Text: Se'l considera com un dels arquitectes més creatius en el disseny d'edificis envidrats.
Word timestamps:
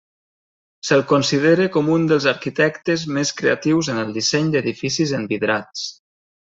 Se'l 0.87 1.03
considera 1.11 1.67
com 1.75 1.91
un 1.97 2.09
dels 2.13 2.27
arquitectes 2.33 3.05
més 3.21 3.35
creatius 3.43 3.93
en 3.95 4.03
el 4.07 4.13
disseny 4.19 4.53
d'edificis 4.57 5.19
envidrats. 5.23 5.91